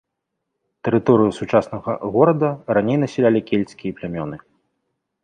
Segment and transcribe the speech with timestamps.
[0.87, 4.37] Тэрыторыю сучаснага горада раней насялялі кельцкія плямёны.